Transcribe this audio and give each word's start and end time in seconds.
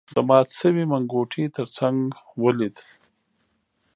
د 0.15 0.17
مات 0.27 0.47
شوی 0.59 0.83
منګوټي 0.91 1.43
تر 1.55 1.67
څنګ 1.77 1.97
ولید. 2.43 2.75